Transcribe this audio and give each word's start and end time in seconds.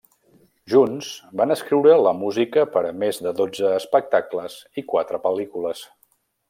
Junts, 0.73 1.09
van 1.41 1.53
escriure 1.55 1.99
la 2.07 2.13
música 2.23 2.65
per 2.77 2.83
a 2.89 2.95
més 3.05 3.23
de 3.27 3.35
dotze 3.43 3.77
espectacles 3.83 4.61
i 4.83 4.87
quatre 4.95 5.23
pel·lícules. 5.29 5.89